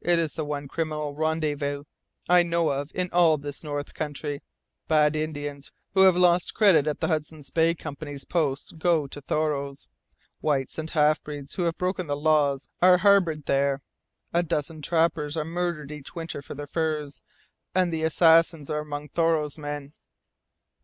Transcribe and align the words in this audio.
It's 0.00 0.34
the 0.34 0.44
one 0.44 0.66
criminal 0.66 1.14
rendezvous 1.14 1.84
I 2.28 2.42
know 2.42 2.70
of 2.70 2.90
in 2.96 3.10
all 3.12 3.38
this 3.38 3.62
North 3.62 3.94
country. 3.94 4.42
Bad 4.88 5.14
Indians 5.14 5.70
who 5.94 6.00
have 6.00 6.16
lost 6.16 6.52
credit 6.52 6.88
at 6.88 6.98
the 6.98 7.06
Hudson's 7.06 7.50
Bay 7.50 7.76
Company's 7.76 8.24
posts 8.24 8.72
go 8.72 9.06
to 9.06 9.20
Thoreau's. 9.20 9.86
Whites 10.40 10.78
and 10.78 10.90
half 10.90 11.22
breeds 11.22 11.54
who 11.54 11.62
have 11.62 11.78
broken 11.78 12.08
the 12.08 12.16
laws 12.16 12.68
are 12.82 12.98
harboured 12.98 13.44
there. 13.44 13.80
A 14.32 14.42
dozen 14.42 14.82
trappers 14.82 15.36
are 15.36 15.44
murdered 15.44 15.92
each 15.92 16.12
winter 16.12 16.42
for 16.42 16.56
their 16.56 16.66
furs, 16.66 17.22
and 17.72 17.92
the 17.92 18.02
assassins 18.02 18.70
are 18.70 18.80
among 18.80 19.10
Thoreau's 19.10 19.58
men. 19.58 19.92